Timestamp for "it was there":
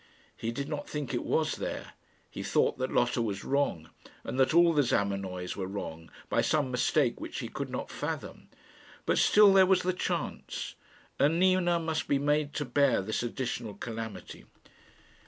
1.13-1.91